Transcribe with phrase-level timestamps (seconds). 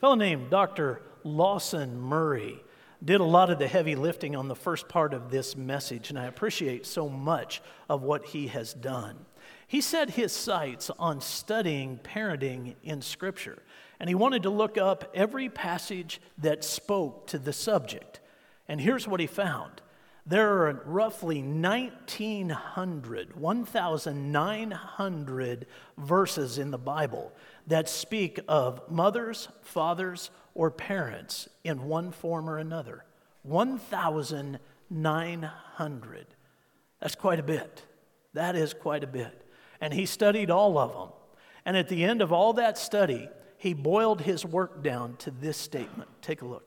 [0.00, 1.02] Fellow named Dr.
[1.24, 2.62] Lawson Murray
[3.04, 6.18] did a lot of the heavy lifting on the first part of this message, and
[6.18, 9.16] I appreciate so much of what he has done.
[9.66, 13.60] He set his sights on studying parenting in Scripture,
[13.98, 18.20] and he wanted to look up every passage that spoke to the subject.
[18.68, 19.82] And here's what he found
[20.28, 27.32] there are roughly 1,900, 1,900 verses in the Bible
[27.68, 33.04] that speak of mothers, fathers, or parents in one form or another.
[33.42, 36.26] 1,900.
[37.00, 37.82] That's quite a bit.
[38.34, 39.46] That is quite a bit.
[39.80, 41.10] And he studied all of them.
[41.64, 45.56] And at the end of all that study, he boiled his work down to this
[45.56, 46.10] statement.
[46.22, 46.64] Take a look.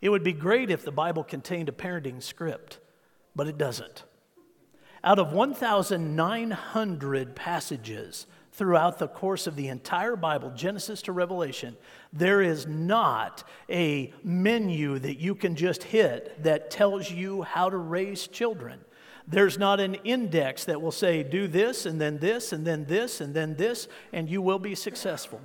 [0.00, 2.80] It would be great if the Bible contained a parenting script,
[3.34, 4.04] but it doesn't.
[5.02, 11.76] Out of 1,900 passages throughout the course of the entire Bible, Genesis to Revelation,
[12.12, 17.76] there is not a menu that you can just hit that tells you how to
[17.76, 18.80] raise children.
[19.28, 23.20] There's not an index that will say, do this, and then this, and then this,
[23.20, 25.40] and then this, and you will be successful.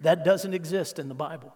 [0.00, 1.54] That doesn't exist in the Bible.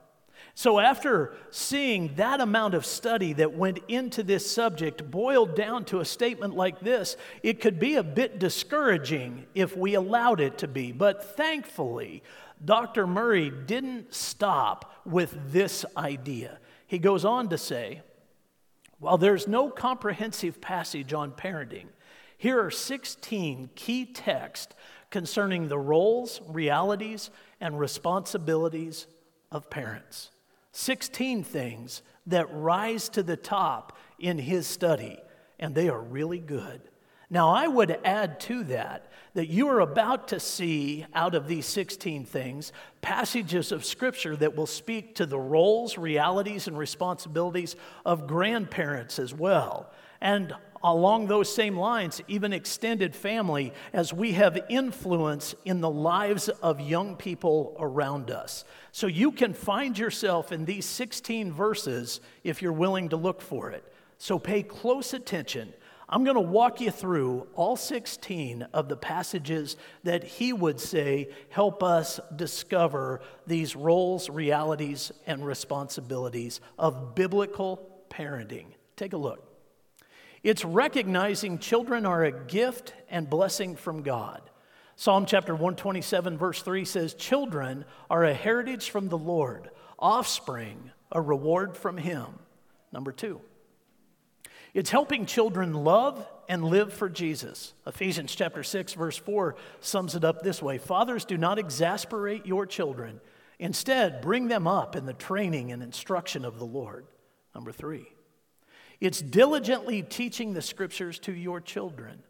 [0.55, 6.01] So, after seeing that amount of study that went into this subject boiled down to
[6.01, 10.69] a statement like this, it could be a bit discouraging if we allowed it to
[10.69, 10.93] be.
[10.93, 12.23] But thankfully,
[12.63, 13.07] Dr.
[13.07, 16.59] Murray didn't stop with this idea.
[16.87, 18.03] He goes on to say,
[18.99, 21.87] while there's no comprehensive passage on parenting,
[22.37, 24.75] here are 16 key texts
[25.11, 27.31] concerning the roles, realities,
[27.61, 29.07] and responsibilities
[29.51, 30.32] of parents.
[30.73, 35.19] 16 things that rise to the top in his study,
[35.59, 36.81] and they are really good.
[37.31, 41.65] Now, I would add to that that you are about to see out of these
[41.65, 48.27] 16 things passages of Scripture that will speak to the roles, realities, and responsibilities of
[48.27, 49.91] grandparents as well.
[50.21, 56.49] And along those same lines, even extended family, as we have influence in the lives
[56.49, 58.65] of young people around us.
[58.91, 63.71] So you can find yourself in these 16 verses if you're willing to look for
[63.71, 63.85] it.
[64.19, 65.73] So pay close attention.
[66.09, 71.31] I'm going to walk you through all 16 of the passages that he would say
[71.49, 78.67] help us discover these roles, realities, and responsibilities of biblical parenting.
[78.95, 79.52] Take a look.
[80.43, 84.43] It's recognizing children are a gift and blessing from God.
[84.97, 91.21] Psalm chapter 127, verse 3 says, Children are a heritage from the Lord, offspring a
[91.21, 92.27] reward from Him.
[92.93, 93.41] Number two,
[94.75, 97.73] it's helping children love and live for Jesus.
[97.87, 102.67] Ephesians chapter 6, verse 4 sums it up this way Fathers, do not exasperate your
[102.67, 103.21] children.
[103.59, 107.07] Instead, bring them up in the training and instruction of the Lord.
[107.55, 108.07] Number three,
[109.03, 112.23] it's diligently teaching the scriptures to your children.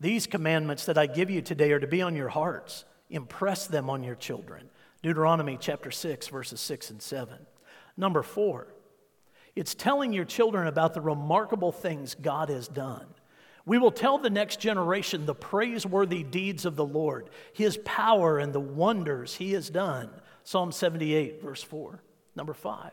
[0.00, 2.86] These commandments that I give you today are to be on your hearts.
[3.10, 4.70] Impress them on your children.
[5.02, 7.34] Deuteronomy chapter 6, verses 6 and 7.
[7.98, 8.68] Number four,
[9.54, 13.04] it's telling your children about the remarkable things God has done.
[13.66, 18.54] We will tell the next generation the praiseworthy deeds of the Lord, his power and
[18.54, 20.08] the wonders he has done.
[20.42, 22.02] Psalm 78, verse 4.
[22.34, 22.92] Number five,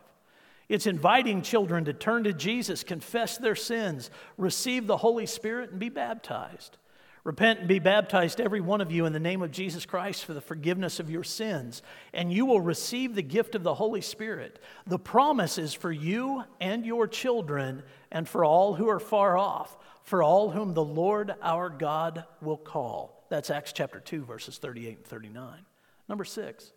[0.72, 5.78] it's inviting children to turn to Jesus, confess their sins, receive the Holy Spirit, and
[5.78, 6.78] be baptized.
[7.24, 10.32] Repent and be baptized, every one of you, in the name of Jesus Christ for
[10.32, 11.82] the forgiveness of your sins,
[12.14, 14.60] and you will receive the gift of the Holy Spirit.
[14.86, 19.76] The promise is for you and your children, and for all who are far off,
[20.04, 23.26] for all whom the Lord our God will call.
[23.28, 25.66] That's Acts chapter 2, verses 38 and 39.
[26.08, 26.72] Number six,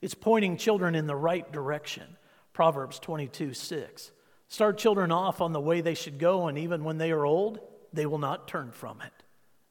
[0.00, 2.16] it's pointing children in the right direction.
[2.54, 4.12] Proverbs 22 6.
[4.48, 7.58] Start children off on the way they should go, and even when they are old,
[7.92, 9.12] they will not turn from it.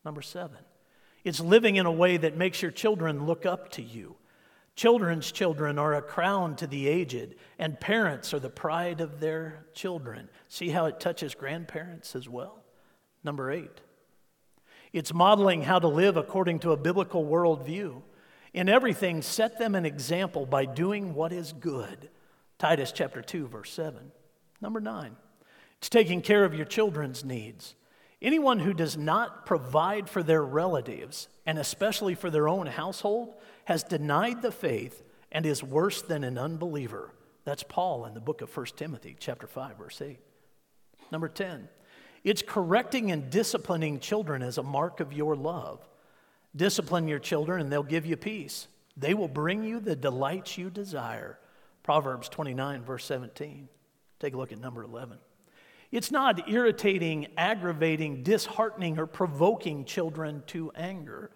[0.06, 0.60] Number seven,
[1.24, 4.18] it's living in a way that makes your children look up to you.
[4.76, 9.66] Children's children are a crown to the aged, and parents are the pride of their
[9.74, 10.30] children.
[10.50, 12.64] See how it touches grandparents as well?
[13.24, 13.82] Number eight,
[14.92, 18.02] it's modeling how to live according to a biblical worldview.
[18.54, 22.10] In everything, set them an example by doing what is good.
[22.64, 24.00] Titus chapter 2, verse 7.
[24.62, 25.18] Number nine,
[25.80, 27.76] it's taking care of your children's needs.
[28.22, 33.34] Anyone who does not provide for their relatives, and especially for their own household,
[33.66, 37.14] has denied the faith and is worse than an unbeliever.
[37.44, 40.18] That's Paul in the book of 1 Timothy, chapter 5, verse 8.
[41.12, 41.68] Number 10,
[42.24, 45.86] it's correcting and disciplining children as a mark of your love.
[46.56, 48.70] Discipline your children, and they'll give you peace.
[48.96, 51.40] They will bring you the delights you desire.
[51.84, 53.68] Proverbs 29, verse 17.
[54.20, 55.18] Take a look at number 11.
[55.92, 61.30] It's not irritating, aggravating, disheartening, or provoking children to anger.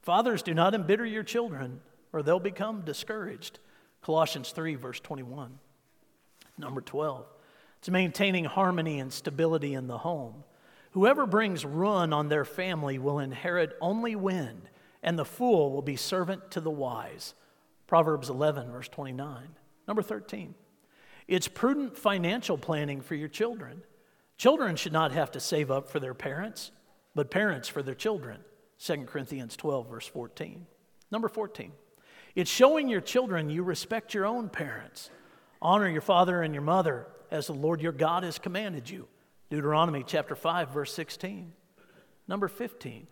[0.00, 1.80] Fathers, do not embitter your children,
[2.12, 3.58] or they'll become discouraged.
[4.00, 5.58] Colossians 3, verse 21.
[6.56, 7.26] Number 12.
[7.80, 10.44] It's maintaining harmony and stability in the home.
[10.92, 14.70] Whoever brings ruin on their family will inherit only wind,
[15.02, 17.34] and the fool will be servant to the wise.
[17.86, 19.48] Proverbs 11, verse 29.
[19.88, 20.54] Number 13.
[21.26, 23.82] It's prudent financial planning for your children.
[24.36, 26.70] Children should not have to save up for their parents,
[27.14, 28.40] but parents for their children.
[28.78, 30.66] 2 Corinthians 12, verse 14.
[31.10, 31.72] Number 14.
[32.34, 35.10] It's showing your children you respect your own parents.
[35.60, 39.08] Honor your father and your mother as the Lord your God has commanded you.
[39.50, 41.52] Deuteronomy chapter 5, verse 16.
[42.28, 43.06] Number 15.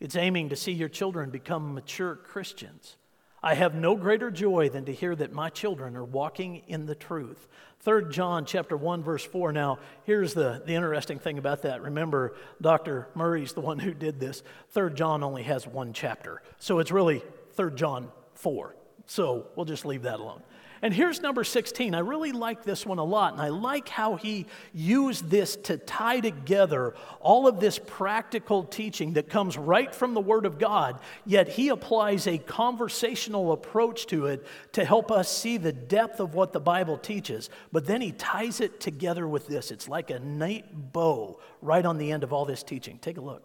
[0.00, 2.96] It's aiming to see your children become mature Christians.
[3.44, 6.94] I have no greater joy than to hear that my children are walking in the
[6.94, 7.46] truth.
[7.80, 9.52] 3 John chapter 1 verse 4.
[9.52, 11.82] Now, here's the, the interesting thing about that.
[11.82, 13.06] Remember, Dr.
[13.14, 14.42] Murray's the one who did this.
[14.70, 16.40] 3 John only has one chapter.
[16.58, 18.74] So it's really 3 John 4.
[19.04, 20.40] So we'll just leave that alone.
[20.84, 21.94] And here's number 16.
[21.94, 24.44] I really like this one a lot, and I like how he
[24.74, 30.20] used this to tie together all of this practical teaching that comes right from the
[30.20, 35.56] Word of God, yet he applies a conversational approach to it to help us see
[35.56, 37.48] the depth of what the Bible teaches.
[37.72, 39.70] But then he ties it together with this.
[39.70, 42.98] It's like a neat bow right on the end of all this teaching.
[42.98, 43.42] Take a look.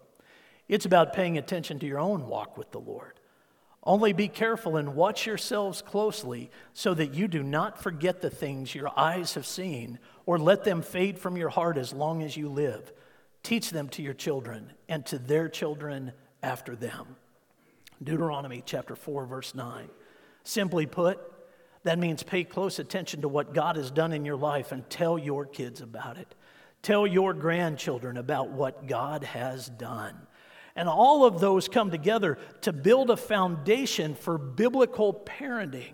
[0.68, 3.19] It's about paying attention to your own walk with the Lord.
[3.84, 8.76] Only be careful and watch yourselves closely so that you do not forget the things
[8.76, 12.50] your eyes have seen or let them fade from your heart as long as you
[12.50, 12.92] live.
[13.42, 16.12] Teach them to your children and to their children
[16.44, 17.16] after them.
[18.04, 19.90] Deuteronomy chapter 4, verse 9.
[20.44, 21.20] Simply put,
[21.84, 25.18] that means pay close attention to what God has done in your life and tell
[25.18, 26.36] your kids about it.
[26.82, 30.16] Tell your grandchildren about what God has done.
[30.80, 35.92] And all of those come together to build a foundation for biblical parenting.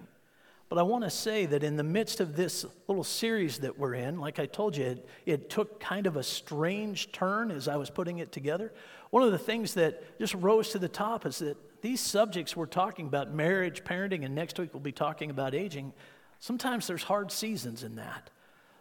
[0.70, 3.96] But I want to say that in the midst of this little series that we're
[3.96, 7.78] in, like I told you, it, it, took kind of a strange turn as I
[7.78, 8.72] was putting it together.
[9.10, 12.68] One of the things that just rose to the top is that these subjects we're
[12.68, 15.94] talking about marriage, parenting, and next week we'll be talking about aging
[16.40, 18.30] sometimes there's hard seasons in that.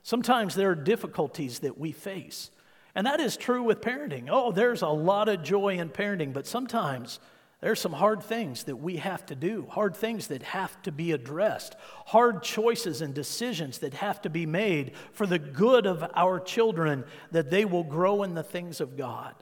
[0.03, 2.51] Sometimes there are difficulties that we face.
[2.95, 4.29] And that is true with parenting.
[4.31, 7.19] Oh, there's a lot of joy in parenting, but sometimes
[7.61, 11.13] there's some hard things that we have to do, hard things that have to be
[11.13, 11.75] addressed,
[12.07, 17.05] hard choices and decisions that have to be made for the good of our children
[17.33, 19.35] that they will grow in the things of God.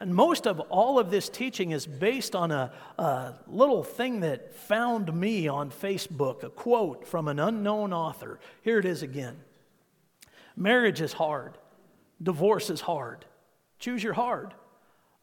[0.00, 4.52] And most of all of this teaching is based on a, a, little thing that
[4.56, 8.40] found me on Facebook, a quote from an unknown author.
[8.62, 9.36] Here it is again
[10.56, 11.56] Marriage is hard.
[12.22, 13.24] Divorce is hard.
[13.78, 14.54] Choose your hard.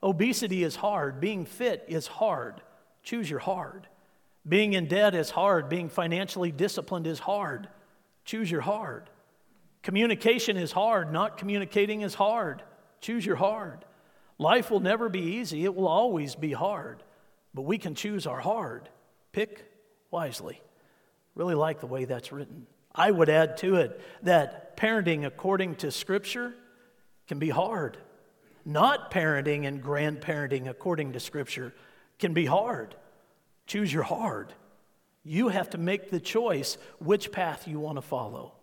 [0.04, 1.20] Obesity is hard.
[1.20, 2.62] Being fit is hard.
[3.04, 3.88] Choose your hard.
[4.48, 5.70] Being in debt is hard.
[5.70, 7.68] Being financially disciplined is hard.
[8.26, 9.10] Choose your hard.
[9.84, 11.12] Communication is hard.
[11.12, 12.64] Not communicating is hard.
[13.02, 13.86] Choose your hard.
[14.38, 17.04] Life will never be easy, it will always be hard.
[17.54, 18.88] But we can choose our hard.
[19.34, 19.70] Pick
[20.12, 20.62] wisely.
[21.36, 22.66] Really like the way that's written.
[22.94, 26.54] I would add to it that parenting according to Scripture
[27.30, 27.96] can be hard.
[28.66, 31.74] Not parenting and grandparenting according to Scripture
[32.18, 32.96] can be hard.
[33.68, 34.52] Choose your hard.
[35.24, 38.54] You have to make the choice which path you want to follow.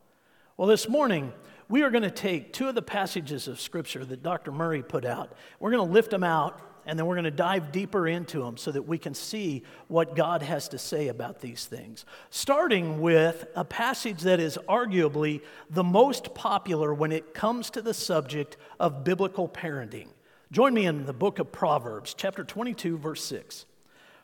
[0.57, 1.33] Well, this morning,
[1.69, 4.51] we are going to take two of the passages of Scripture that Dr.
[4.51, 5.33] Murray put out.
[5.61, 8.57] We're going to lift them out and then we're going to dive deeper into them
[8.57, 12.05] so that we can see what God has to say about these things.
[12.31, 17.93] Starting with a passage that is arguably the most popular when it comes to the
[17.93, 20.07] subject of biblical parenting.
[20.53, 23.67] Join me in the book of Proverbs, chapter 22, verse 6.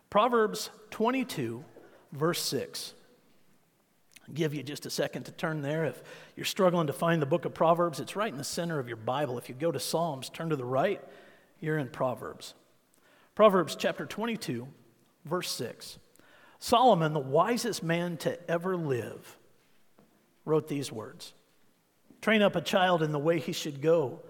[0.09, 1.65] Proverbs 22,
[2.13, 2.95] verse 6.
[4.29, 5.85] I'll give you just a second to turn there.
[5.85, 6.01] If
[6.37, 8.99] you're struggling to find the book of Proverbs, it's right in the center of your
[8.99, 9.37] Bible.
[9.37, 11.03] If you go to Psalms, turn to the right
[11.63, 12.55] you're in Proverbs.
[13.35, 14.69] Proverbs chapter 22,
[15.25, 15.99] verse 6.
[16.59, 19.39] Solomon, the wisest man to ever live,
[20.45, 21.33] wrote these words
[22.21, 24.21] Train up a child in the way he should go,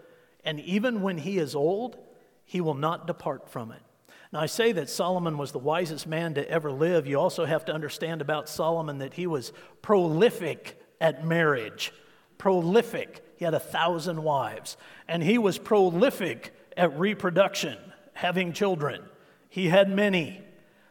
[0.44, 1.96] and even when he is old,
[2.44, 3.82] he will not depart from it.
[4.30, 7.06] Now, I say that Solomon was the wisest man to ever live.
[7.06, 11.92] You also have to understand about Solomon that he was prolific at marriage.
[12.38, 13.22] Prolific.
[13.36, 14.78] He had a thousand wives.
[15.06, 17.78] And he was prolific at reproduction,
[18.14, 19.02] having children.
[19.48, 20.40] He had many.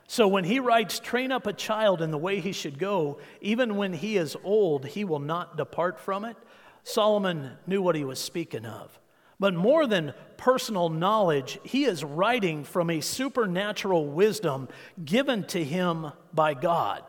[0.07, 3.77] So when he writes, train up a child in the way he should go, even
[3.77, 6.38] when he is old, he will not depart from it,
[6.83, 9.00] Solomon knew what he was speaking of.
[9.39, 14.67] But more than personal knowledge, he is writing from a supernatural wisdom
[15.03, 17.03] given to him by God.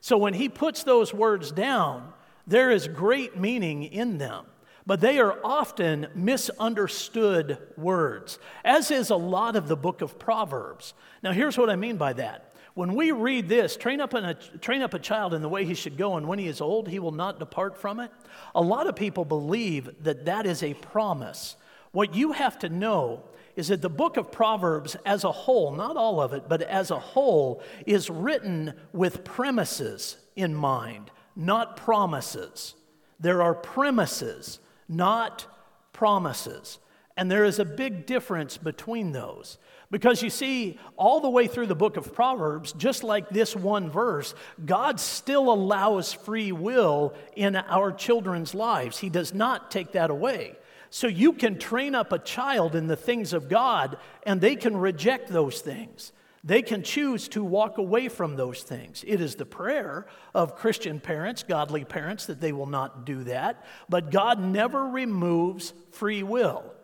[0.00, 2.12] So when he puts those words down,
[2.46, 4.46] there is great meaning in them
[4.86, 10.94] but they are often misunderstood words, as is a lot of the book of Proverbs.
[11.22, 12.54] Now, here's what I mean by that.
[12.74, 15.74] When we read this, train up, a, train up a child in the way he
[15.74, 18.10] should go, and when he is old, he will not depart from it.
[18.54, 21.56] A lot of people believe that that is a promise.
[21.92, 23.24] What you have to know
[23.56, 26.90] is that the book of Proverbs as a whole, not all of it, but as
[26.90, 32.74] a whole, is written with premises in mind, not promises.
[33.18, 35.46] There are premises not
[35.92, 36.78] promises.
[37.16, 39.58] And there is a big difference between those.
[39.90, 43.88] Because you see, all the way through the book of Proverbs, just like this one
[43.88, 48.98] verse, God still allows free will in our children's lives.
[48.98, 50.56] He does not take that away.
[50.90, 54.76] So you can train up a child in the things of God, and they can
[54.76, 56.12] reject those things.
[56.46, 59.04] They can choose to walk away from those things.
[59.04, 63.64] It is the prayer of Christian parents, godly parents, that they will not do that.
[63.88, 66.75] But God never removes free will.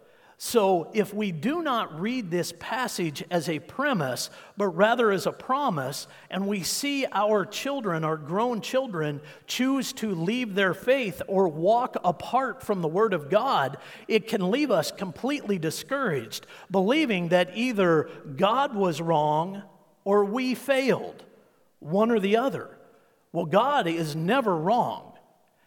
[0.45, 5.31] So, if we do not read this passage as a premise, but rather as a
[5.31, 11.47] promise, and we see our children, our grown children, choose to leave their faith or
[11.47, 13.77] walk apart from the Word of God,
[14.09, 19.63] it can leave us completely discouraged, believing that either God was wrong
[20.05, 21.23] or we failed,
[21.79, 22.69] one or the other.
[23.31, 25.12] Well, God is never wrong.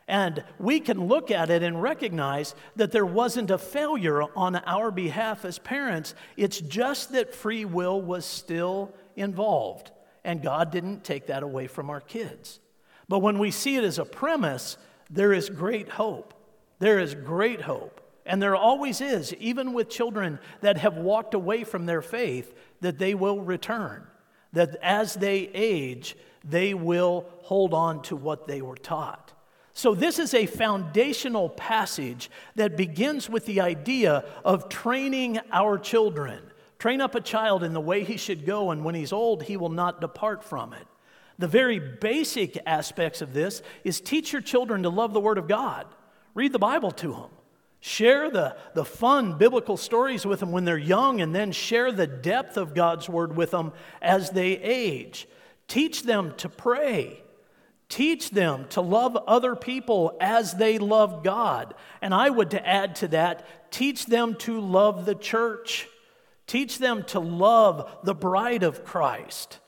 [0.07, 4.91] And we can look at it and recognize that there wasn't a failure on our
[4.91, 6.13] behalf as parents.
[6.37, 9.91] It's just that free will was still involved.
[10.23, 12.59] And God didn't take that away from our kids.
[13.07, 14.77] But when we see it as a premise,
[15.09, 16.33] there is great hope.
[16.79, 18.01] There is great hope.
[18.27, 22.97] And there always is, even with children that have walked away from their faith, that
[22.97, 24.03] they will return.
[24.53, 29.33] That as they age, they will hold on to what they were taught.
[29.77, 36.39] So, this is a foundational passage that begins with the idea of training our children.
[36.79, 39.57] Train up a child in the way he should go, and when he's old, he
[39.57, 40.87] will not depart from it.
[41.39, 45.49] The very basic aspects of this is teach your children to love the Word of
[45.49, 45.85] God.
[46.35, 47.29] Read the Bible to them.
[47.81, 52.07] Share the, the fun biblical stories with them when they're young, and then share the
[52.07, 55.27] depth of God's Word with them as they age.
[55.67, 57.21] Teach them to pray.
[57.87, 61.75] Teach them to love other people as they love God.
[62.01, 65.87] And I would to add to that, teach them to love the church.
[66.47, 69.59] Teach them to love the bride of Christ.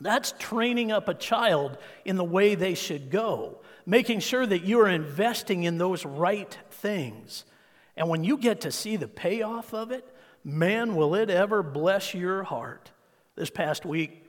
[0.00, 4.80] That's training up a child in the way they should go, making sure that you
[4.80, 7.44] are investing in those right things.
[7.96, 10.06] And when you get to see the payoff of it,
[10.42, 12.90] man, will it ever bless your heart.
[13.36, 14.19] This past week,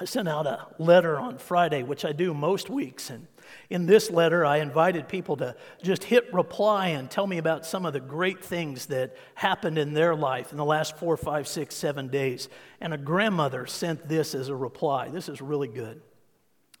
[0.00, 3.10] I sent out a letter on Friday, which I do most weeks.
[3.10, 3.26] And
[3.68, 7.84] in this letter, I invited people to just hit reply and tell me about some
[7.84, 11.74] of the great things that happened in their life in the last four, five, six,
[11.74, 12.48] seven days.
[12.80, 15.10] And a grandmother sent this as a reply.
[15.10, 16.00] This is really good.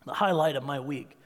[0.06, 1.18] The highlight of my week.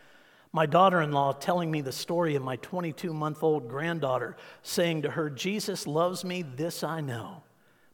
[0.52, 5.02] My daughter in law telling me the story of my 22 month old granddaughter saying
[5.02, 7.44] to her, Jesus loves me, this I know.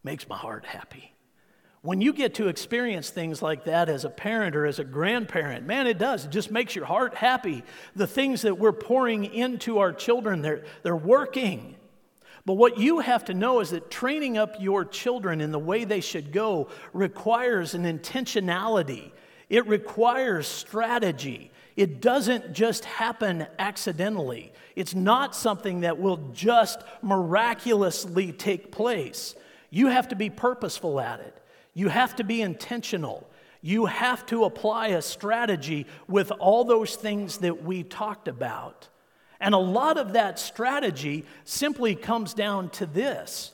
[0.02, 1.14] Makes my heart happy.
[1.83, 5.67] When you get to experience things like that as a parent or as a grandparent,
[5.67, 6.27] man, it does.
[6.27, 7.63] It just makes your heart happy.
[7.97, 11.77] The things that we're pouring into our children, they're, they're working.
[12.45, 15.85] But what you have to know is that training up your children in the way
[15.85, 19.11] they should go requires an intentionality,
[19.49, 21.51] it requires strategy.
[21.77, 24.53] It doesn't just happen accidentally.
[24.77, 29.35] It's not something that will just miraculously take place.
[29.71, 31.39] You have to be purposeful at it.
[31.75, 33.29] You have to be intentional.
[33.62, 38.89] You have to apply a strategy with all those things that we talked about.
[39.41, 43.53] And a lot of that strategy simply comes down to this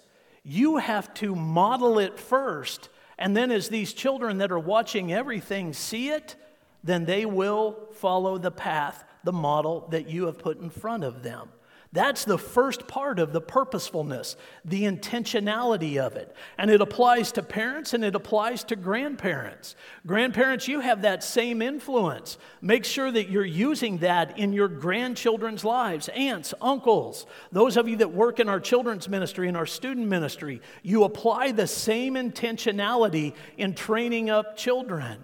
[0.48, 2.88] you have to model it first.
[3.18, 6.36] And then, as these children that are watching everything see it,
[6.84, 11.24] then they will follow the path, the model that you have put in front of
[11.24, 11.48] them.
[11.92, 16.34] That's the first part of the purposefulness, the intentionality of it.
[16.58, 19.76] And it applies to parents and it applies to grandparents.
[20.06, 22.38] Grandparents, you have that same influence.
[22.60, 26.08] Make sure that you're using that in your grandchildren's lives.
[26.08, 30.60] Aunts, uncles, those of you that work in our children's ministry and our student ministry,
[30.82, 35.22] you apply the same intentionality in training up children.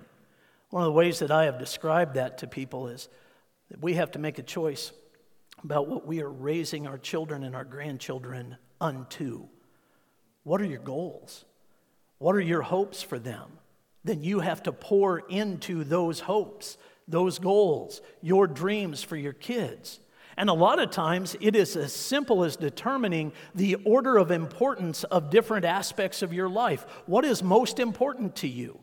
[0.70, 3.08] One of the ways that I have described that to people is
[3.70, 4.92] that we have to make a choice
[5.64, 9.46] about what we are raising our children and our grandchildren unto.
[10.44, 11.44] What are your goals?
[12.18, 13.58] What are your hopes for them?
[14.04, 16.76] Then you have to pour into those hopes,
[17.06, 20.00] those goals, your dreams for your kids.
[20.36, 25.04] And a lot of times it is as simple as determining the order of importance
[25.04, 26.86] of different aspects of your life.
[27.06, 28.80] What is most important to you?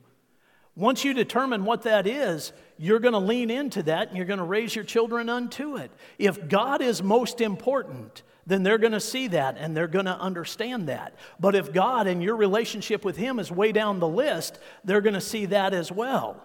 [0.79, 4.39] Once you determine what that is, you're going to lean into that and you're going
[4.39, 5.91] to raise your children unto it.
[6.17, 10.17] If God is most important, then they're going to see that and they're going to
[10.17, 11.15] understand that.
[11.37, 15.15] But if God and your relationship with Him is way down the list, they're going
[15.15, 16.41] to see that as well.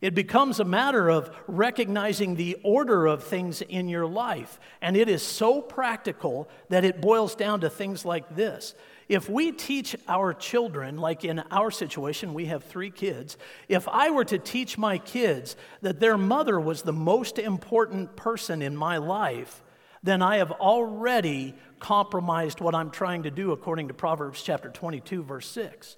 [0.00, 4.58] It becomes a matter of recognizing the order of things in your life.
[4.82, 8.74] And it is so practical that it boils down to things like this.
[9.08, 14.10] If we teach our children, like in our situation, we have three kids, if I
[14.10, 18.98] were to teach my kids that their mother was the most important person in my
[18.98, 19.62] life,
[20.02, 25.22] then I have already compromised what I'm trying to do according to Proverbs chapter 22,
[25.22, 25.96] verse 6.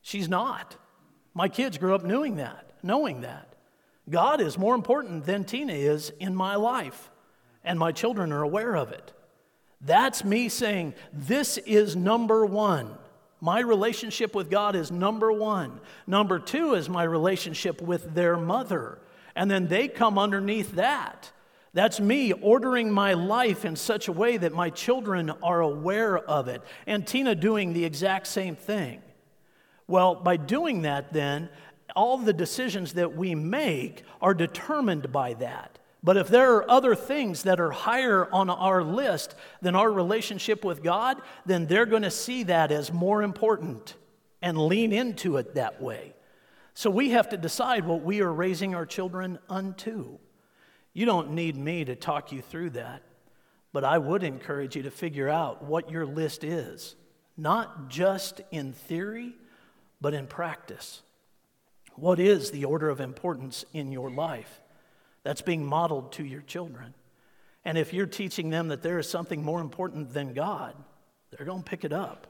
[0.00, 0.76] She's not.
[1.34, 3.54] My kids grew up knowing that, knowing that.
[4.08, 7.10] God is more important than Tina is in my life,
[7.64, 9.12] and my children are aware of it.
[9.80, 12.96] That's me saying, This is number one.
[13.40, 15.80] My relationship with God is number one.
[16.06, 18.98] Number two is my relationship with their mother.
[19.36, 21.30] And then they come underneath that.
[21.72, 26.48] That's me ordering my life in such a way that my children are aware of
[26.48, 26.62] it.
[26.86, 29.00] And Tina doing the exact same thing.
[29.86, 31.48] Well, by doing that, then,
[31.94, 35.78] all the decisions that we make are determined by that.
[36.02, 40.64] But if there are other things that are higher on our list than our relationship
[40.64, 43.94] with God, then they're going to see that as more important
[44.40, 46.14] and lean into it that way.
[46.74, 50.18] So we have to decide what we are raising our children unto.
[50.92, 53.02] You don't need me to talk you through that,
[53.72, 56.94] but I would encourage you to figure out what your list is,
[57.36, 59.34] not just in theory,
[60.00, 61.02] but in practice.
[61.96, 64.60] What is the order of importance in your life?
[65.28, 66.94] That's being modeled to your children.
[67.62, 70.74] And if you're teaching them that there is something more important than God,
[71.30, 72.26] they're going to pick it up.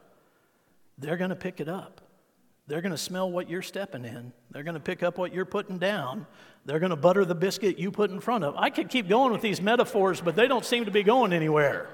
[0.97, 2.01] They're going to pick it up.
[2.67, 4.33] They're going to smell what you're stepping in.
[4.51, 6.27] They're going to pick up what you're putting down.
[6.65, 8.57] They're going to butter the biscuit you put in front of.
[8.57, 11.87] I could keep going with these metaphors, but they don't seem to be going anywhere.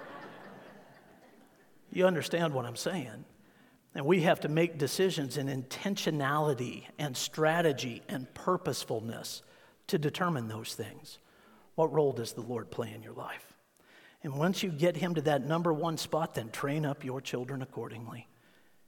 [1.91, 3.25] You understand what I'm saying?
[3.93, 9.43] And we have to make decisions in intentionality and strategy and purposefulness
[9.87, 11.19] to determine those things.
[11.75, 13.53] What role does the Lord play in your life?
[14.23, 17.61] And once you get him to that number one spot, then train up your children
[17.61, 18.27] accordingly.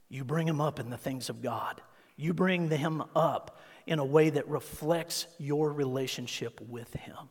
[0.08, 1.80] You bring them up in the things of God.
[2.16, 7.28] You bring them up in a way that reflects your relationship with him.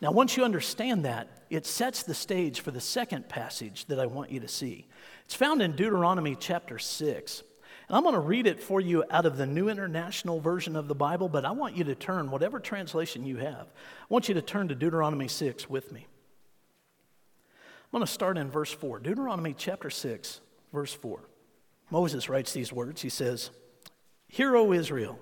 [0.00, 4.06] Now, once you understand that, it sets the stage for the second passage that I
[4.06, 4.88] want you to see.
[5.24, 7.44] It's found in Deuteronomy chapter 6.
[7.92, 10.94] I'm going to read it for you out of the New International Version of the
[10.94, 14.40] Bible, but I want you to turn, whatever translation you have, I want you to
[14.40, 16.06] turn to Deuteronomy 6 with me.
[17.92, 19.00] I'm going to start in verse 4.
[19.00, 20.40] Deuteronomy chapter 6,
[20.72, 21.20] verse 4.
[21.90, 23.02] Moses writes these words.
[23.02, 23.50] He says,
[24.26, 25.18] Hear, O Israel,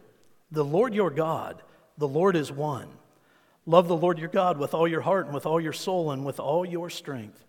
[0.53, 1.63] the Lord your God,
[1.99, 2.87] the Lord is one.
[3.67, 6.25] Love the Lord your God with all your heart and with all your soul and
[6.25, 7.45] with all your strength.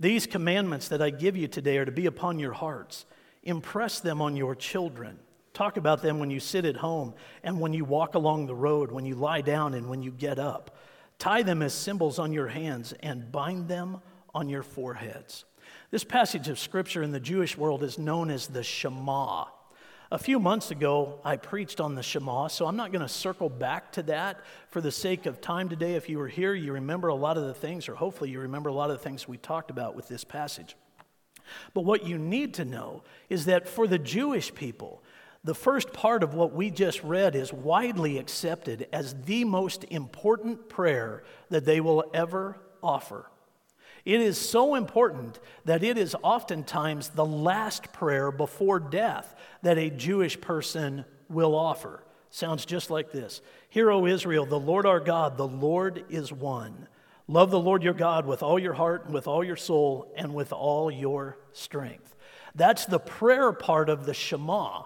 [0.00, 3.06] These commandments that I give you today are to be upon your hearts.
[3.42, 5.18] Impress them on your children.
[5.54, 8.92] Talk about them when you sit at home and when you walk along the road,
[8.92, 10.76] when you lie down and when you get up.
[11.18, 14.00] Tie them as symbols on your hands and bind them
[14.34, 15.44] on your foreheads.
[15.90, 19.46] This passage of scripture in the Jewish world is known as the Shema.
[20.10, 23.50] A few months ago, I preached on the Shema, so I'm not going to circle
[23.50, 25.96] back to that for the sake of time today.
[25.96, 28.70] If you were here, you remember a lot of the things, or hopefully you remember
[28.70, 30.76] a lot of the things we talked about with this passage.
[31.74, 35.02] But what you need to know is that for the Jewish people,
[35.44, 40.68] the first part of what we just read is widely accepted as the most important
[40.68, 43.30] prayer that they will ever offer.
[44.04, 49.90] It is so important that it is oftentimes the last prayer before death that a
[49.90, 52.02] Jewish person will offer.
[52.30, 56.88] Sounds just like this Hear, O Israel, the Lord our God, the Lord is one.
[57.28, 60.34] Love the Lord your God with all your heart and with all your soul and
[60.34, 62.16] with all your strength.
[62.54, 64.84] That's the prayer part of the Shema.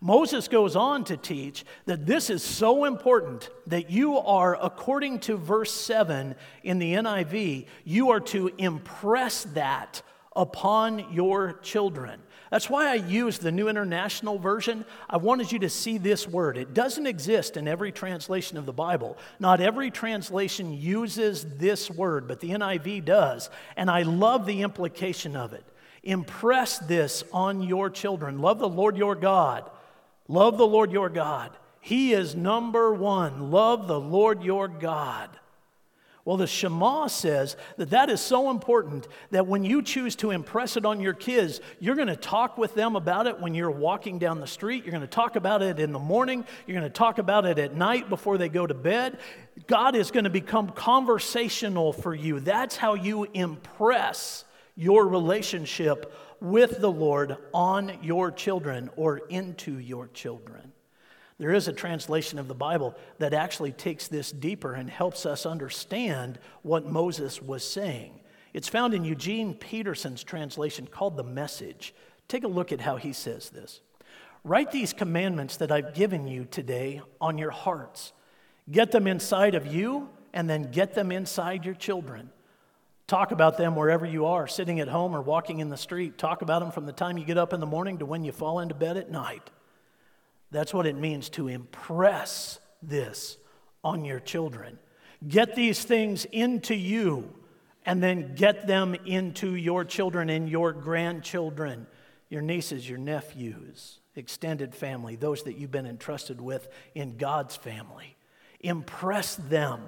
[0.00, 5.36] Moses goes on to teach that this is so important that you are, according to
[5.36, 10.02] verse 7 in the NIV, you are to impress that
[10.34, 12.20] upon your children.
[12.50, 14.84] That's why I use the New International Version.
[15.08, 16.58] I wanted you to see this word.
[16.58, 19.16] It doesn't exist in every translation of the Bible.
[19.40, 23.48] Not every translation uses this word, but the NIV does.
[23.76, 25.64] And I love the implication of it.
[26.02, 28.40] Impress this on your children.
[28.40, 29.70] Love the Lord your God
[30.28, 31.50] Love the Lord your God.
[31.80, 33.50] He is number one.
[33.50, 35.28] Love the Lord your God.
[36.24, 40.76] Well, the Shema says that that is so important that when you choose to impress
[40.76, 44.20] it on your kids, you're going to talk with them about it when you're walking
[44.20, 44.84] down the street.
[44.84, 46.44] You're going to talk about it in the morning.
[46.66, 49.18] You're going to talk about it at night before they go to bed.
[49.66, 52.38] God is going to become conversational for you.
[52.38, 54.44] That's how you impress
[54.76, 60.71] your relationship with the Lord on your children or into your children.
[61.38, 65.46] There is a translation of the Bible that actually takes this deeper and helps us
[65.46, 68.20] understand what Moses was saying.
[68.52, 71.94] It's found in Eugene Peterson's translation called The Message.
[72.28, 73.80] Take a look at how he says this.
[74.44, 78.12] Write these commandments that I've given you today on your hearts.
[78.70, 82.30] Get them inside of you, and then get them inside your children.
[83.06, 86.16] Talk about them wherever you are, sitting at home or walking in the street.
[86.16, 88.32] Talk about them from the time you get up in the morning to when you
[88.32, 89.50] fall into bed at night.
[90.52, 93.38] That's what it means to impress this
[93.82, 94.78] on your children.
[95.26, 97.32] Get these things into you
[97.86, 101.86] and then get them into your children and your grandchildren,
[102.28, 108.14] your nieces, your nephews, extended family, those that you've been entrusted with in God's family.
[108.60, 109.80] Impress them,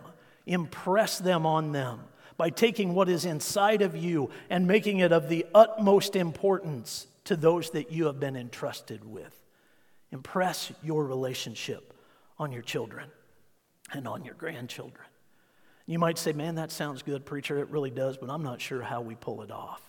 [0.46, 2.00] impress them on them
[2.38, 7.37] by taking what is inside of you and making it of the utmost importance to
[7.37, 9.43] those that you have been entrusted with.
[10.14, 11.92] Impress your relationship
[12.38, 13.11] on your children
[13.92, 15.05] and on your grandchildren.
[15.87, 17.59] You might say, Man, that sounds good, preacher.
[17.59, 19.83] It really does, but I'm not sure how we pull it off.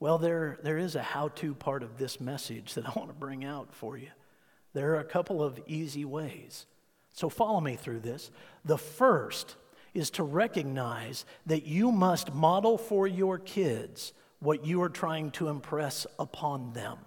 [0.00, 3.14] Well, there, there is a how to part of this message that I want to
[3.14, 4.08] bring out for you.
[4.72, 6.64] There are a couple of easy ways.
[7.12, 8.30] So follow me through this.
[8.64, 9.56] The first
[9.92, 15.48] is to recognize that you must model for your kids what you are trying to
[15.48, 16.98] impress upon them.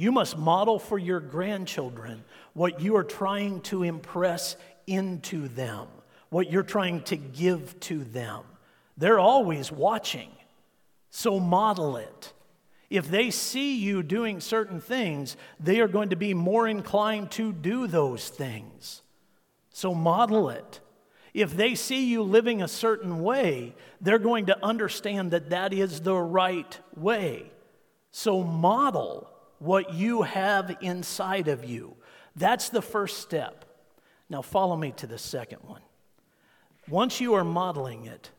[0.00, 5.88] You must model for your grandchildren what you are trying to impress into them,
[6.30, 8.44] what you're trying to give to them.
[8.96, 10.30] They're always watching,
[11.10, 12.32] so model it.
[12.88, 17.52] If they see you doing certain things, they are going to be more inclined to
[17.52, 19.02] do those things.
[19.68, 20.80] So model it.
[21.34, 26.00] If they see you living a certain way, they're going to understand that that is
[26.00, 27.52] the right way.
[28.12, 29.30] So model
[29.60, 31.96] what you have inside of you.
[32.34, 33.64] That's the first step.
[34.28, 35.82] Now, follow me to the second one.
[36.88, 38.30] Once you are modeling it,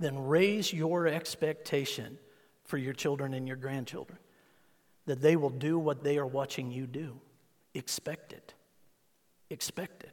[0.00, 2.18] then raise your expectation
[2.64, 4.18] for your children and your grandchildren
[5.06, 7.20] that they will do what they are watching you do.
[7.74, 8.54] Expect it.
[9.50, 10.12] Expect it.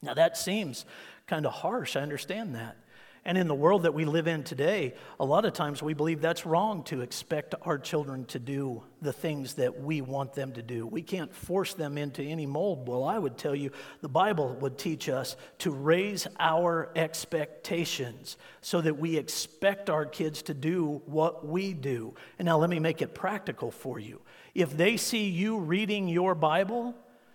[0.00, 0.86] Now, that seems
[1.26, 1.96] kind of harsh.
[1.96, 2.76] I understand that.
[3.24, 6.20] And in the world that we live in today, a lot of times we believe
[6.20, 10.62] that's wrong to expect our children to do the things that we want them to
[10.62, 10.86] do.
[10.86, 12.88] We can't force them into any mold.
[12.88, 18.80] Well, I would tell you the Bible would teach us to raise our expectations so
[18.80, 22.14] that we expect our kids to do what we do.
[22.38, 24.20] And now let me make it practical for you.
[24.54, 26.94] If they see you reading your Bible,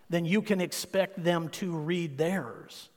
[0.09, 2.89] then you can expect them to read theirs.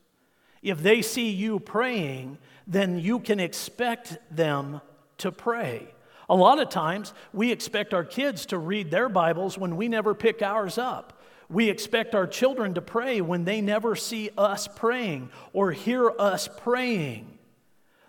[0.67, 4.81] If they see you praying, then you can expect them
[5.19, 5.87] to pray.
[6.29, 10.13] A lot of times, we expect our kids to read their Bibles when we never
[10.13, 11.23] pick ours up.
[11.49, 16.49] We expect our children to pray when they never see us praying or hear us
[16.49, 17.39] praying.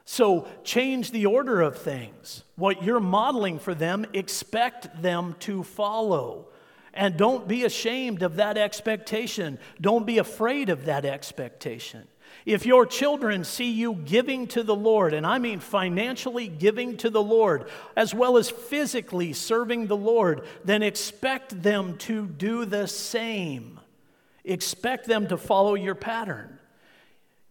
[0.06, 2.44] So, change the order of things.
[2.56, 6.48] What you're modeling for them, expect them to follow.
[6.92, 9.60] And don't be ashamed of that expectation.
[9.80, 12.08] Don't be afraid of that expectation.
[12.48, 17.10] If your children see you giving to the Lord, and I mean financially giving to
[17.10, 22.88] the Lord, as well as physically serving the Lord, then expect them to do the
[22.88, 23.82] same.
[24.46, 26.58] Expect them to follow your pattern.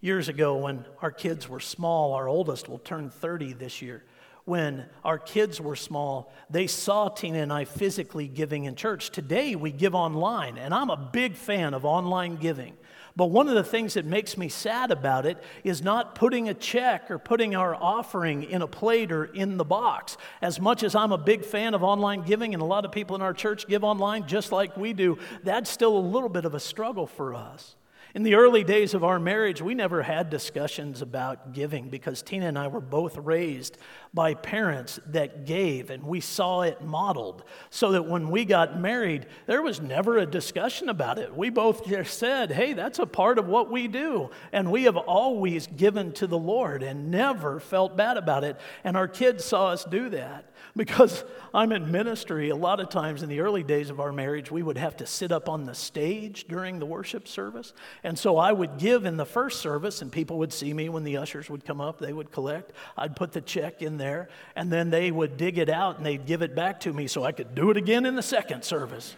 [0.00, 4.02] Years ago, when our kids were small, our oldest will turn 30 this year
[4.46, 9.10] when our kids were small, they saw Tina and I physically giving in church.
[9.10, 12.74] Today we give online, and I'm a big fan of online giving.
[13.16, 16.54] But one of the things that makes me sad about it is not putting a
[16.54, 20.18] check or putting our offering in a plate or in the box.
[20.42, 23.16] As much as I'm a big fan of online giving, and a lot of people
[23.16, 26.54] in our church give online just like we do, that's still a little bit of
[26.54, 27.74] a struggle for us.
[28.14, 32.46] In the early days of our marriage, we never had discussions about giving because Tina
[32.46, 33.76] and I were both raised
[34.14, 37.44] by parents that gave, and we saw it modeled.
[37.68, 41.36] So that when we got married, there was never a discussion about it.
[41.36, 44.30] We both just said, hey, that's a part of what we do.
[44.52, 48.56] And we have always given to the Lord and never felt bad about it.
[48.84, 52.50] And our kids saw us do that because I'm in ministry.
[52.50, 55.06] A lot of times in the early days of our marriage, we would have to
[55.06, 57.72] sit up on the stage during the worship service.
[58.04, 61.02] And so I would give in the first service, and people would see me when
[61.02, 62.72] the ushers would come up, they would collect.
[62.96, 66.26] I'd put the check in there, and then they would dig it out and they'd
[66.26, 69.16] give it back to me so I could do it again in the second service.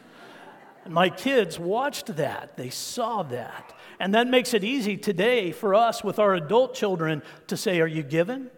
[0.85, 3.75] And my kids watched that, they saw that.
[3.99, 7.87] And that makes it easy today for us with our adult children to say, Are
[7.87, 8.49] you giving?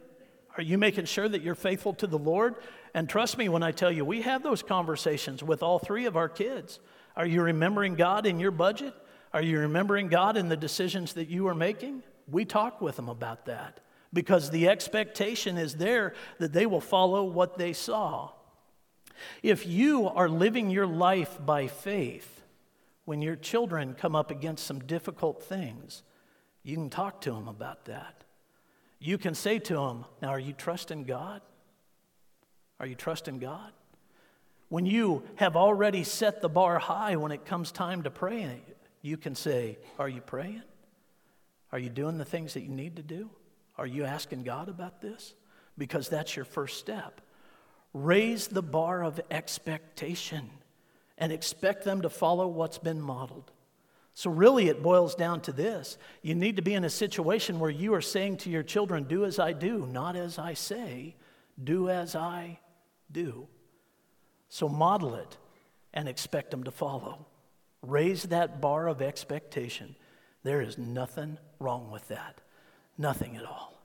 [0.57, 2.57] Are you making sure that you're faithful to the Lord?
[2.95, 6.17] And trust me when I tell you, we have those conversations with all three of
[6.17, 6.81] our kids.
[7.17, 8.95] Are you remembering God in your budget?
[9.33, 12.03] Are you remembering God in the decisions that you are making?
[12.29, 13.81] We talk with them about that
[14.13, 18.31] because the expectation is there that they will follow what they saw.
[19.43, 22.43] If you are living your life by faith,
[23.05, 26.03] when your children come up against some difficult things,
[26.63, 28.25] you can talk to them about that.
[28.99, 31.41] You can say to them, Now, are you trusting God?
[32.81, 33.71] Are you trusting God?
[34.71, 38.63] When you have already set the bar high when it comes time to pray,
[39.03, 40.63] you can say, Are you praying?
[41.73, 43.31] Are you doing the things that you need to do?
[43.77, 45.35] Are you asking God about this?
[45.79, 47.21] Because that's your first step.
[47.93, 50.51] Raise the bar of expectation
[51.19, 53.51] and expect them to follow what's been modeled.
[54.15, 57.71] So, really, it boils down to this you need to be in a situation where
[57.71, 61.17] you are saying to your children, Do as I do, not as I say,
[61.63, 62.59] do as I
[63.13, 63.49] do.
[64.49, 65.37] So model it
[65.95, 67.27] and expect them to follow.
[67.83, 69.97] Raise that bar of expectation.
[70.43, 72.41] There is nothing wrong with that.
[72.99, 73.81] Nothing at all.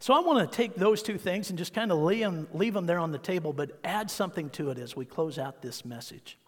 [0.00, 2.74] So I want to take those two things and just kind of leave them, leave
[2.74, 5.84] them there on the table, but add something to it as we close out this
[5.84, 6.38] message.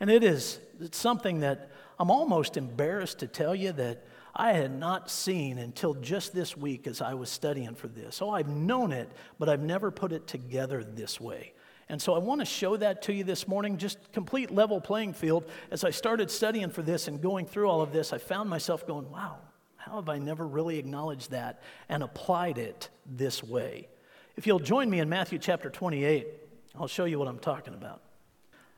[0.00, 4.78] And it is it's something that I'm almost embarrassed to tell you that I had
[4.78, 8.20] not seen until just this week as I was studying for this.
[8.20, 11.54] Oh, I've known it, but I've never put it together this way.
[11.88, 15.12] And so I want to show that to you this morning, just complete level playing
[15.12, 15.44] field.
[15.70, 18.86] As I started studying for this and going through all of this, I found myself
[18.86, 19.36] going, wow,
[19.76, 23.88] how have I never really acknowledged that and applied it this way?
[24.36, 26.26] If you'll join me in Matthew chapter 28,
[26.74, 28.02] I'll show you what I'm talking about.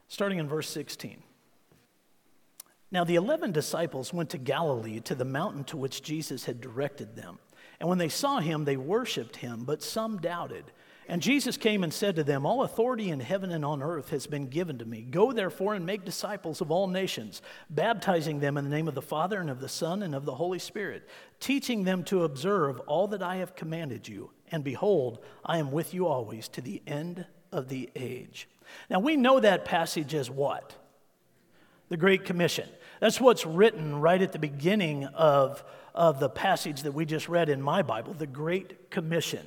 [0.09, 1.23] Starting in verse 16.
[2.91, 7.17] Now, the eleven disciples went to Galilee to the mountain to which Jesus had directed
[7.17, 7.39] them.
[7.81, 10.65] And when they saw him, they worshiped him, but some doubted.
[11.11, 14.27] And Jesus came and said to them, All authority in heaven and on earth has
[14.27, 15.01] been given to me.
[15.01, 17.41] Go therefore and make disciples of all nations,
[17.71, 20.35] baptizing them in the name of the Father and of the Son and of the
[20.35, 21.09] Holy Spirit,
[21.41, 24.33] teaching them to observe all that I have commanded you.
[24.53, 28.47] And behold, I am with you always to the end of the age.
[28.91, 30.75] Now we know that passage as what?
[31.89, 32.69] The Great Commission.
[33.01, 37.49] That's what's written right at the beginning of, of the passage that we just read
[37.49, 39.47] in my Bible, the Great Commission.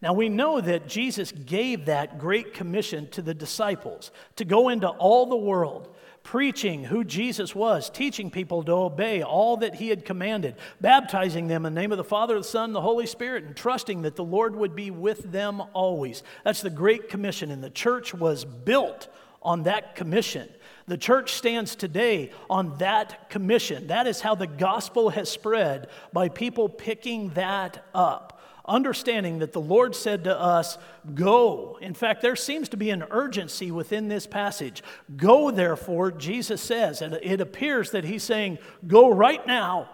[0.00, 4.88] Now we know that Jesus gave that great commission to the disciples to go into
[4.88, 10.04] all the world, preaching who Jesus was, teaching people to obey all that he had
[10.04, 13.42] commanded, baptizing them in the name of the Father, the Son, and the Holy Spirit,
[13.42, 16.22] and trusting that the Lord would be with them always.
[16.44, 19.08] That's the great commission, and the church was built
[19.42, 20.48] on that commission.
[20.86, 23.88] The church stands today on that commission.
[23.88, 28.37] That is how the gospel has spread by people picking that up
[28.68, 30.78] understanding that the Lord said to us,
[31.14, 31.78] Go.
[31.80, 34.82] In fact, there seems to be an urgency within this passage.
[35.16, 39.90] Go, therefore, Jesus says, and it appears that he's saying, Go right now.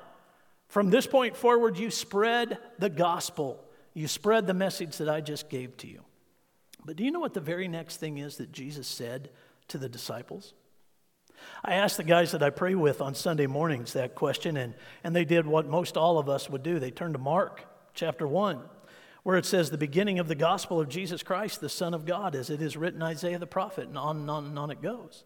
[0.69, 3.65] From this point forward, you spread the gospel.
[3.95, 6.01] You spread the message that I just gave to you.
[6.85, 9.31] But do you know what the very next thing is that Jesus said
[9.69, 10.53] to the disciples?
[11.65, 15.15] I asked the guys that I pray with on Sunday mornings that question, and, and
[15.15, 16.79] they did what most all of us would do.
[16.79, 18.61] They turned to Mark chapter 1,
[19.23, 22.35] where it says, The beginning of the gospel of Jesus Christ, the Son of God,
[22.35, 25.25] as it is written Isaiah the prophet, and on and on and on it goes.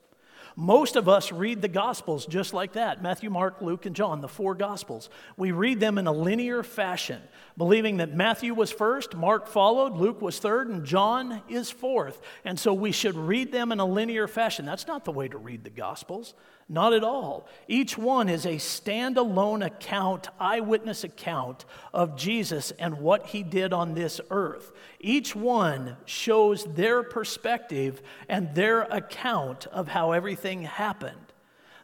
[0.61, 4.29] Most of us read the Gospels just like that Matthew, Mark, Luke, and John, the
[4.29, 5.09] four Gospels.
[5.37, 7.23] We read them in a linear fashion,
[7.57, 12.21] believing that Matthew was first, Mark followed, Luke was third, and John is fourth.
[12.45, 14.65] And so we should read them in a linear fashion.
[14.65, 16.35] That's not the way to read the Gospels.
[16.69, 17.49] Not at all.
[17.67, 23.95] Each one is a standalone account, eyewitness account of Jesus and what he did on
[23.95, 24.73] this earth.
[25.01, 31.17] Each one shows their perspective and their account of how everything happened.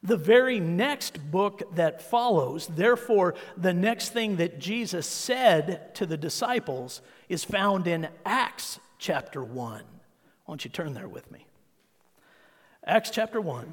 [0.03, 6.19] The very next book that follows, therefore, the next thing that Jesus said to the
[6.19, 9.81] disciples is found in Acts chapter 1.
[9.81, 9.83] Why
[10.47, 11.47] don't you turn there with me?
[12.87, 13.73] Acts chapter 1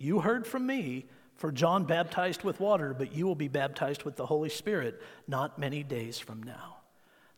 [0.00, 1.06] You heard from me.
[1.36, 5.58] For John baptized with water, but you will be baptized with the Holy Spirit not
[5.58, 6.76] many days from now.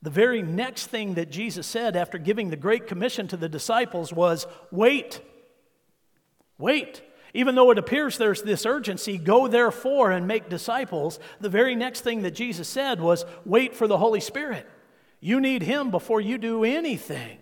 [0.02, 4.12] The very next thing that Jesus said after giving the Great Commission to the disciples
[4.12, 5.20] was wait.
[6.58, 7.00] Wait.
[7.32, 12.00] Even though it appears there's this urgency, go therefore and make disciples, the very next
[12.00, 14.68] thing that Jesus said was wait for the Holy Spirit.
[15.20, 17.38] You need Him before you do anything.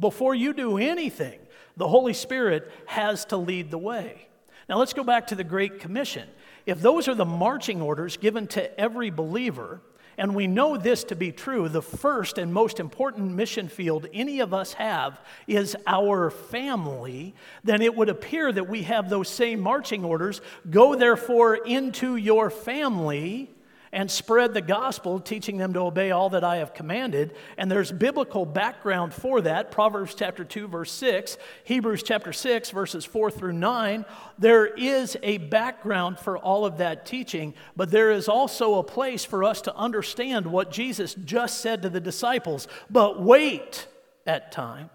[0.00, 1.38] Before you do anything,
[1.76, 4.26] the Holy Spirit has to lead the way.
[4.68, 6.28] Now let's go back to the Great Commission.
[6.64, 9.80] If those are the marching orders given to every believer,
[10.18, 14.40] and we know this to be true, the first and most important mission field any
[14.40, 19.60] of us have is our family, then it would appear that we have those same
[19.60, 20.40] marching orders.
[20.68, 23.50] Go therefore into your family
[23.96, 27.34] and spread the gospel, teaching them to obey all that I have commanded.
[27.56, 33.06] And there's biblical background for that Proverbs chapter 2, verse 6, Hebrews chapter 6, verses
[33.06, 34.04] 4 through 9.
[34.38, 39.24] There is a background for all of that teaching, but there is also a place
[39.24, 42.68] for us to understand what Jesus just said to the disciples.
[42.90, 43.86] But wait
[44.26, 44.90] at times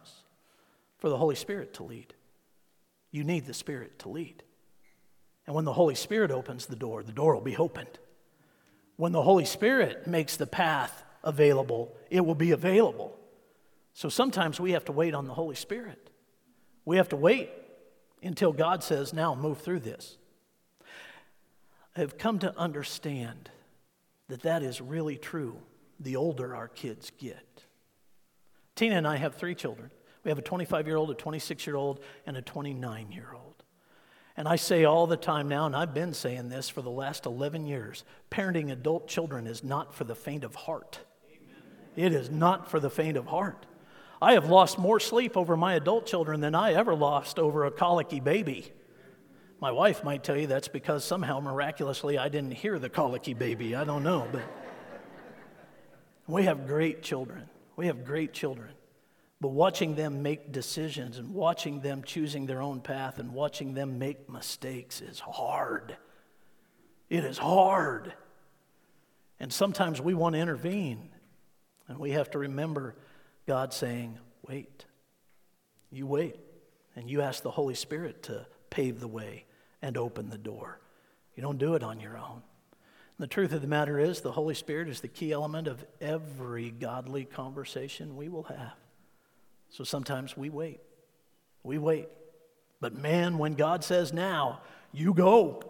[0.99, 2.13] for the Holy Spirit to lead.
[3.09, 4.43] You need the Spirit to lead.
[5.47, 7.97] And when the Holy Spirit opens the door, the door will be opened.
[9.01, 13.17] When the Holy Spirit makes the path available, it will be available.
[13.95, 16.11] So sometimes we have to wait on the Holy Spirit.
[16.85, 17.49] We have to wait
[18.21, 20.19] until God says, now move through this.
[21.97, 23.49] I have come to understand
[24.27, 25.57] that that is really true
[25.99, 27.63] the older our kids get.
[28.75, 29.89] Tina and I have three children.
[30.23, 33.50] We have a 25 year old, a 26 year old, and a 29 year old.
[34.41, 37.27] And I say all the time now, and I've been saying this for the last
[37.27, 40.97] 11 years parenting adult children is not for the faint of heart.
[41.95, 43.67] It is not for the faint of heart.
[44.19, 47.71] I have lost more sleep over my adult children than I ever lost over a
[47.71, 48.73] colicky baby.
[49.60, 53.75] My wife might tell you that's because somehow miraculously I didn't hear the colicky baby.
[53.75, 54.41] I don't know, but
[56.25, 57.47] we have great children.
[57.75, 58.71] We have great children.
[59.41, 63.97] But watching them make decisions and watching them choosing their own path and watching them
[63.97, 65.97] make mistakes is hard.
[67.10, 68.13] It is hard.
[69.39, 71.10] And sometimes we want to intervene,
[71.88, 72.95] and we have to remember
[73.47, 74.86] God saying, Wait.
[75.93, 76.38] You wait,
[76.95, 79.45] and you ask the Holy Spirit to pave the way
[79.82, 80.80] and open the door.
[81.36, 82.43] You don't do it on your own.
[83.17, 86.71] The truth of the matter is, the Holy Spirit is the key element of every
[86.71, 88.73] godly conversation we will have.
[89.71, 90.81] So sometimes we wait.
[91.63, 92.10] We wait.
[92.81, 95.62] But man, when God says now, you go.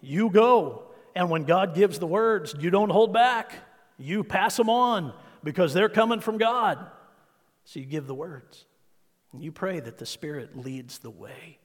[0.00, 0.84] You go.
[1.14, 3.52] And when God gives the words, you don't hold back.
[3.98, 6.78] You pass them on because they're coming from God.
[7.64, 8.66] So you give the words.
[9.32, 11.58] And you pray that the Spirit leads the way.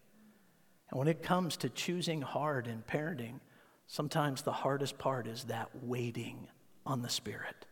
[0.89, 3.41] And when it comes to choosing hard in parenting,
[3.87, 6.47] sometimes the hardest part is that waiting
[6.85, 7.65] on the Spirit.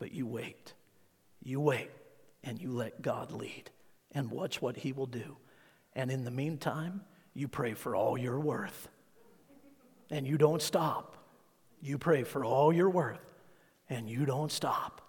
[0.00, 0.74] But you wait.
[1.42, 1.90] You wait
[2.42, 3.70] and you let God lead
[4.12, 5.36] and watch what He will do.
[5.94, 7.02] And in the meantime,
[7.34, 8.88] you pray for all you're worth.
[10.10, 11.16] And you don't stop.
[11.80, 13.20] You pray for all you're worth
[13.88, 15.02] and you don't stop.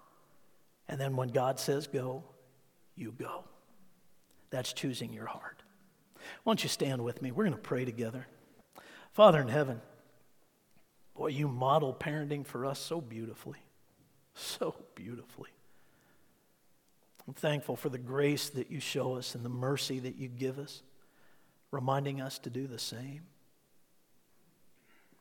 [0.88, 2.24] And then when God says go,
[2.96, 3.46] you go.
[4.50, 5.64] That's choosing your hard.
[6.44, 7.32] Why don't you stand with me?
[7.32, 8.28] We're going to pray together.
[9.12, 9.82] Father in heaven,
[11.16, 13.60] boy, you model parenting for us so beautifully.
[14.34, 15.50] So beautifully.
[17.28, 20.60] I'm thankful for the grace that you show us and the mercy that you give
[20.60, 20.82] us,
[21.72, 23.22] reminding us to do the same.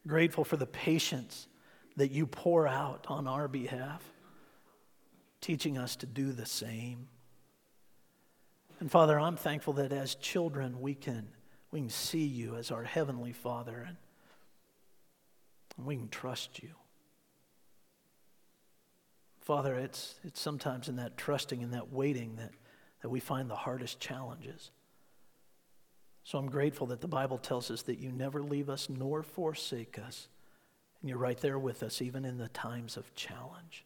[0.06, 1.46] Grateful for the patience
[1.96, 4.02] that you pour out on our behalf,
[5.40, 7.08] teaching us to do the same.
[8.80, 11.28] And Father, I'm thankful that as children we can
[11.70, 13.96] we can see you as our Heavenly Father and,
[15.86, 16.70] we can trust you.
[19.50, 22.52] Father, it's, it's sometimes in that trusting and that waiting that,
[23.02, 24.70] that we find the hardest challenges.
[26.22, 29.98] So I'm grateful that the Bible tells us that you never leave us nor forsake
[29.98, 30.28] us.
[31.00, 33.84] And you're right there with us, even in the times of challenge.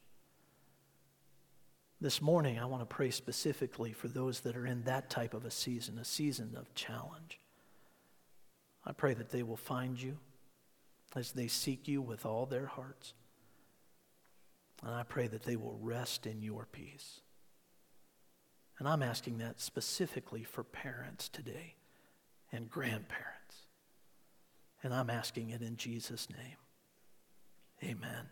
[1.98, 5.46] This morning, I want to pray specifically for those that are in that type of
[5.46, 7.40] a season, a season of challenge.
[8.84, 10.18] I pray that they will find you
[11.16, 13.14] as they seek you with all their hearts.
[14.84, 17.20] And I pray that they will rest in your peace.
[18.78, 21.76] And I'm asking that specifically for parents today
[22.52, 23.66] and grandparents.
[24.82, 26.58] And I'm asking it in Jesus' name.
[27.82, 28.26] Amen.